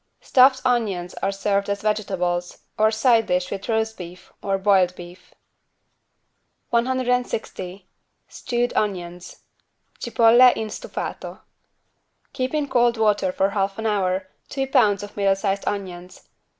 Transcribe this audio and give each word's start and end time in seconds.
Stuffed 0.19 0.63
onions 0.65 1.13
are 1.21 1.31
served 1.31 1.69
as 1.69 1.83
vegetables, 1.83 2.63
or 2.75 2.89
side 2.89 3.27
dish 3.27 3.51
with 3.51 3.69
roast 3.69 3.99
beef 3.99 4.33
or 4.41 4.57
boiled 4.57 4.95
beef. 4.95 5.35
160 6.71 7.87
STEWED 8.27 8.73
ONIONS 8.75 9.43
(Cipolle 9.99 10.53
in 10.55 10.69
stufato) 10.69 11.41
Keep 12.33 12.55
in 12.55 12.67
cold 12.67 12.97
water, 12.97 13.31
for 13.31 13.51
half 13.51 13.77
an 13.77 13.85
hour, 13.85 14.27
two 14.49 14.65
pounds 14.65 15.03
of 15.03 15.15
middle 15.15 15.35
sized 15.35 15.67
onions. 15.67 16.27